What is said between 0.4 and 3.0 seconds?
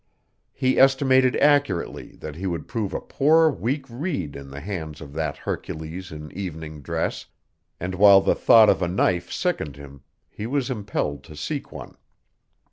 He estimated accurately that he would prove a